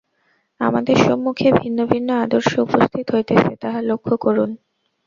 আমাদের 0.61 0.97
সম্মুখে 0.97 1.47
ভিন্ন 1.51 1.79
ভিন্ন 1.85 2.09
আদর্শ 2.23 2.51
উপস্থিত 2.59 3.05
হইতেছে, 3.15 3.51
তাহা 3.55 3.79
লক্ষ্য 3.81 4.15
করুন। 4.17 4.49